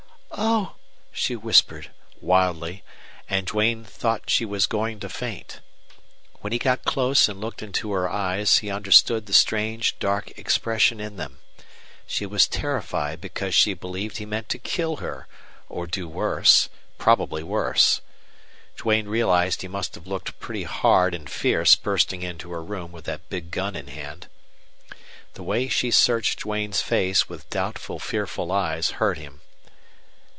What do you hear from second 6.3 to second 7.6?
When he got close and